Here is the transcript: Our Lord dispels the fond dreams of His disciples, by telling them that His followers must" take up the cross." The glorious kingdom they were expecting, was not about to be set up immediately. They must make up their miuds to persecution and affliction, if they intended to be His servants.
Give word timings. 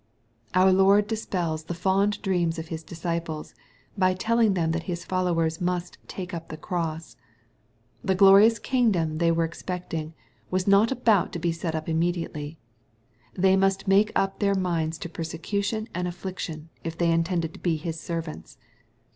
Our 0.55 0.73
Lord 0.73 1.05
dispels 1.05 1.65
the 1.65 1.75
fond 1.75 2.23
dreams 2.23 2.57
of 2.57 2.69
His 2.69 2.81
disciples, 2.81 3.53
by 3.95 4.15
telling 4.15 4.55
them 4.55 4.71
that 4.71 4.81
His 4.89 5.05
followers 5.05 5.61
must" 5.61 5.99
take 6.17 6.33
up 6.33 6.47
the 6.49 6.57
cross." 6.57 7.17
The 8.03 8.15
glorious 8.15 8.57
kingdom 8.57 9.19
they 9.19 9.31
were 9.31 9.43
expecting, 9.45 10.15
was 10.49 10.65
not 10.67 10.91
about 10.91 11.31
to 11.33 11.37
be 11.39 11.51
set 11.51 11.75
up 11.75 11.87
immediately. 11.87 12.57
They 13.35 13.55
must 13.55 13.87
make 13.87 14.11
up 14.15 14.39
their 14.39 14.55
miuds 14.55 14.97
to 15.01 15.07
persecution 15.07 15.87
and 15.93 16.07
affliction, 16.07 16.69
if 16.83 16.97
they 16.97 17.11
intended 17.11 17.53
to 17.53 17.59
be 17.59 17.75
His 17.75 17.99
servants. 17.99 18.57